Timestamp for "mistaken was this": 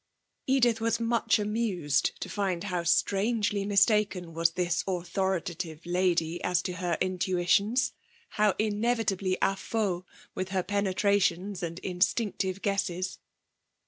3.67-4.83